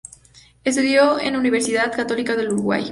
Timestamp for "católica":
1.95-2.35